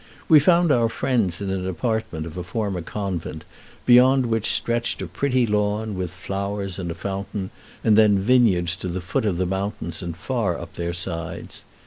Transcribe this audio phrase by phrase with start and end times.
[0.27, 3.45] We found our friends in an apartment of a former convent,
[3.85, 7.51] behind which stretched a pretty lawn, with flowers and a fountain,
[7.83, 11.63] and then vineyards to the foot of the mountains and far up their sides.